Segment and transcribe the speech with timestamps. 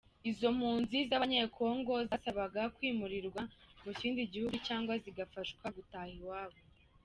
[0.29, 3.41] Izo mpunzi z’Abanyekongo zasabaga kwimurirwa
[3.83, 6.59] mu kindi gihugu cyangwa zigafashwa gutaha iwabo.